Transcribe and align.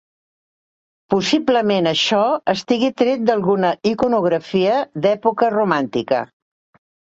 Possiblement 1.13 1.89
això 1.91 2.21
estigui 2.55 2.89
tret 3.03 3.23
d'alguna 3.31 3.75
iconografia 3.93 4.81
d'època 5.07 5.53
romàntica. 5.59 6.27